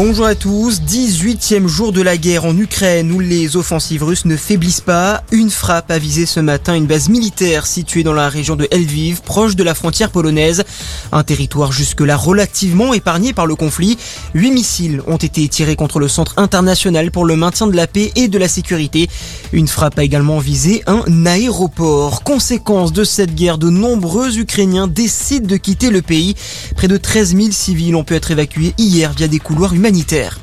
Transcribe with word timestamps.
Bonjour 0.00 0.26
à 0.26 0.36
tous, 0.36 0.80
18e 0.80 1.66
jour 1.66 1.90
de 1.90 2.02
la 2.02 2.16
guerre 2.16 2.44
en 2.44 2.56
Ukraine 2.56 3.10
où 3.10 3.18
les 3.18 3.56
offensives 3.56 4.04
russes 4.04 4.26
ne 4.26 4.36
faiblissent 4.36 4.80
pas. 4.80 5.24
Une 5.32 5.50
frappe 5.50 5.90
a 5.90 5.98
visé 5.98 6.24
ce 6.24 6.38
matin 6.38 6.76
une 6.76 6.86
base 6.86 7.08
militaire 7.08 7.66
située 7.66 8.04
dans 8.04 8.12
la 8.12 8.28
région 8.28 8.54
de 8.54 8.68
Lviv, 8.70 9.22
proche 9.22 9.56
de 9.56 9.64
la 9.64 9.74
frontière 9.74 10.12
polonaise. 10.12 10.62
Un 11.10 11.24
territoire 11.24 11.72
jusque-là 11.72 12.16
relativement 12.16 12.94
épargné 12.94 13.32
par 13.32 13.46
le 13.46 13.56
conflit. 13.56 13.98
Huit 14.34 14.52
missiles 14.52 15.02
ont 15.08 15.16
été 15.16 15.48
tirés 15.48 15.74
contre 15.74 15.98
le 15.98 16.06
centre 16.06 16.34
international 16.36 17.10
pour 17.10 17.24
le 17.24 17.34
maintien 17.34 17.66
de 17.66 17.74
la 17.74 17.88
paix 17.88 18.12
et 18.14 18.28
de 18.28 18.38
la 18.38 18.46
sécurité. 18.46 19.08
Une 19.52 19.66
frappe 19.66 19.98
a 19.98 20.04
également 20.04 20.38
visé 20.38 20.84
un 20.86 21.26
aéroport. 21.26 22.22
Conséquence 22.22 22.92
de 22.92 23.02
cette 23.02 23.34
guerre, 23.34 23.58
de 23.58 23.68
nombreux 23.68 24.38
Ukrainiens 24.38 24.86
décident 24.86 25.48
de 25.48 25.56
quitter 25.56 25.90
le 25.90 26.02
pays. 26.02 26.36
Près 26.76 26.86
de 26.86 26.98
13 26.98 27.34
000 27.34 27.48
civils 27.50 27.96
ont 27.96 28.04
pu 28.04 28.14
être 28.14 28.30
évacués 28.30 28.74
hier 28.78 29.12
via 29.12 29.26
des 29.26 29.40
couloirs 29.40 29.74
humanitaires 29.74 29.87
humanitaire 29.88 30.36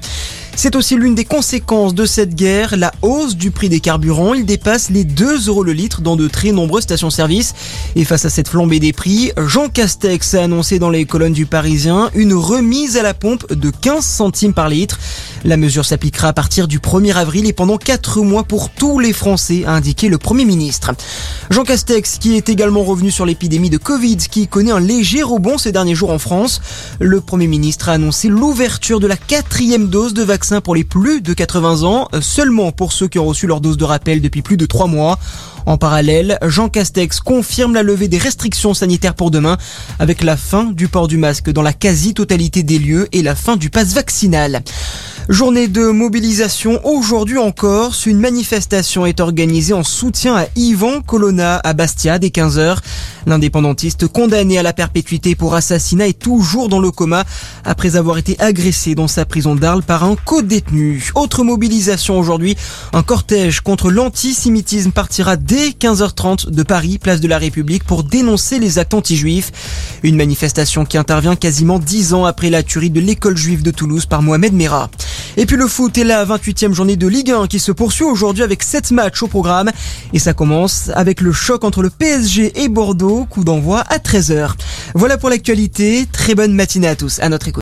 c'est 0.55 0.75
aussi 0.75 0.95
l'une 0.95 1.15
des 1.15 1.25
conséquences 1.25 1.93
de 1.93 2.05
cette 2.05 2.33
guerre, 2.33 2.77
la 2.77 2.93
hausse 3.01 3.35
du 3.35 3.51
prix 3.51 3.67
des 3.67 3.81
carburants. 3.81 4.33
Il 4.33 4.45
dépasse 4.45 4.89
les 4.89 5.03
2 5.03 5.47
euros 5.47 5.63
le 5.63 5.73
litre 5.73 6.01
dans 6.01 6.15
de 6.15 6.27
très 6.27 6.51
nombreuses 6.51 6.83
stations-service. 6.83 7.53
Et 7.95 8.05
face 8.05 8.25
à 8.25 8.29
cette 8.29 8.47
flambée 8.47 8.79
des 8.79 8.93
prix, 8.93 9.31
Jean 9.37 9.67
Castex 9.67 10.33
a 10.35 10.43
annoncé 10.43 10.79
dans 10.79 10.89
les 10.89 11.05
colonnes 11.05 11.33
du 11.33 11.45
Parisien 11.45 12.09
une 12.15 12.33
remise 12.33 12.95
à 12.95 13.03
la 13.03 13.13
pompe 13.13 13.51
de 13.53 13.69
15 13.69 14.05
centimes 14.05 14.53
par 14.53 14.69
litre. 14.69 14.97
La 15.43 15.57
mesure 15.57 15.85
s'appliquera 15.85 16.29
à 16.29 16.33
partir 16.33 16.67
du 16.67 16.79
1er 16.79 17.13
avril 17.15 17.45
et 17.47 17.53
pendant 17.53 17.77
4 17.77 18.21
mois 18.21 18.43
pour 18.43 18.69
tous 18.69 18.99
les 18.99 19.13
Français, 19.13 19.63
a 19.65 19.73
indiqué 19.73 20.07
le 20.07 20.17
Premier 20.17 20.45
ministre. 20.45 20.91
Jean 21.49 21.63
Castex 21.63 22.17
qui 22.17 22.35
est 22.35 22.49
également 22.49 22.83
revenu 22.83 23.11
sur 23.11 23.25
l'épidémie 23.25 23.69
de 23.69 23.77
Covid 23.77 24.17
qui 24.17 24.47
connaît 24.47 24.71
un 24.71 24.79
léger 24.79 25.21
rebond 25.21 25.57
ces 25.57 25.71
derniers 25.71 25.95
jours 25.95 26.11
en 26.11 26.19
France. 26.19 26.61
Le 26.99 27.19
Premier 27.19 27.47
ministre 27.47 27.89
a 27.89 27.93
annoncé 27.93 28.29
l'ouverture 28.29 28.99
de 28.99 29.07
la 29.07 29.17
quatrième 29.17 29.89
dose 29.89 30.13
de 30.13 30.23
vaccin 30.23 30.44
pour 30.63 30.75
les 30.75 30.83
plus 30.83 31.21
de 31.21 31.33
80 31.33 31.83
ans, 31.83 32.07
seulement 32.21 32.71
pour 32.71 32.91
ceux 32.91 33.07
qui 33.07 33.17
ont 33.17 33.25
reçu 33.25 33.47
leur 33.47 33.61
dose 33.61 33.77
de 33.77 33.83
rappel 33.83 34.21
depuis 34.21 34.41
plus 34.41 34.57
de 34.57 34.65
3 34.65 34.87
mois. 34.87 35.17
En 35.65 35.77
parallèle, 35.77 36.37
Jean 36.43 36.69
Castex 36.69 37.19
confirme 37.19 37.73
la 37.73 37.81
levée 37.81 38.07
des 38.07 38.19
restrictions 38.19 38.75
sanitaires 38.75 39.15
pour 39.15 39.31
demain 39.31 39.57
avec 39.97 40.23
la 40.23 40.37
fin 40.37 40.65
du 40.65 40.87
port 40.87 41.07
du 41.07 41.17
masque 41.17 41.49
dans 41.49 41.63
la 41.63 41.73
quasi-totalité 41.73 42.61
des 42.61 42.77
lieux 42.77 43.07
et 43.11 43.23
la 43.23 43.33
fin 43.33 43.55
du 43.55 43.71
pass 43.71 43.93
vaccinal. 43.93 44.61
Journée 45.27 45.67
de 45.67 45.87
mobilisation 45.87 46.79
aujourd'hui 46.83 47.39
encore. 47.39 47.95
Une 48.05 48.19
manifestation 48.19 49.07
est 49.07 49.19
organisée 49.19 49.73
en 49.73 49.83
soutien 49.83 50.35
à 50.35 50.45
Yvan 50.55 51.01
Colonna 51.01 51.59
à 51.63 51.73
Bastia 51.73 52.19
dès 52.19 52.27
15h. 52.27 52.77
L'indépendantiste 53.25 54.07
condamné 54.07 54.59
à 54.59 54.63
la 54.63 54.71
perpétuité 54.71 55.33
pour 55.33 55.55
assassinat 55.55 56.07
est 56.07 56.19
toujours 56.19 56.69
dans 56.69 56.79
le 56.79 56.91
coma 56.91 57.23
après 57.63 57.95
avoir 57.95 58.19
été 58.19 58.39
agressé 58.39 58.93
dans 58.93 59.07
sa 59.07 59.25
prison 59.25 59.55
d'Arles 59.55 59.81
par 59.81 60.03
un 60.03 60.15
co-détenu. 60.15 61.09
Autre 61.15 61.43
mobilisation 61.43 62.19
aujourd'hui, 62.19 62.55
un 62.93 63.01
cortège 63.01 63.61
contre 63.61 63.89
l'antisémitisme 63.89 64.91
partira 64.91 65.37
dès 65.37 65.69
15h30 65.69 66.51
de 66.51 66.61
Paris, 66.61 66.99
place 66.99 67.19
de 67.19 67.27
la 67.27 67.39
République, 67.39 67.83
pour 67.83 68.03
dénoncer 68.03 68.59
les 68.59 68.77
actes 68.77 68.93
anti-juifs. 68.93 69.51
Une 70.03 70.17
manifestation 70.17 70.85
qui 70.85 70.99
intervient 70.99 71.35
quasiment 71.35 71.79
dix 71.79 72.13
ans 72.13 72.25
après 72.25 72.51
la 72.51 72.61
tuerie 72.61 72.91
de 72.91 72.99
l'école 72.99 73.37
juive 73.37 73.63
de 73.63 73.71
Toulouse 73.71 74.05
par 74.05 74.21
Mohamed 74.21 74.53
Merah. 74.53 74.91
Et 75.37 75.45
puis 75.45 75.57
le 75.57 75.67
foot 75.67 75.97
est 75.97 76.03
la 76.03 76.25
28e 76.25 76.73
journée 76.73 76.95
de 76.95 77.07
Ligue 77.07 77.31
1 77.31 77.47
qui 77.47 77.59
se 77.59 77.71
poursuit 77.71 78.05
aujourd'hui 78.05 78.43
avec 78.43 78.63
7 78.63 78.91
matchs 78.91 79.23
au 79.23 79.27
programme. 79.27 79.71
Et 80.13 80.19
ça 80.19 80.33
commence 80.33 80.89
avec 80.93 81.21
le 81.21 81.33
choc 81.33 81.63
entre 81.63 81.81
le 81.81 81.89
PSG 81.89 82.63
et 82.63 82.69
Bordeaux, 82.69 83.25
coup 83.29 83.43
d'envoi 83.43 83.81
à 83.89 83.97
13h. 83.97 84.51
Voilà 84.93 85.17
pour 85.17 85.29
l'actualité, 85.29 86.07
très 86.11 86.35
bonne 86.35 86.53
matinée 86.53 86.87
à 86.87 86.95
tous, 86.95 87.19
à 87.19 87.29
notre 87.29 87.47
écoute. 87.47 87.53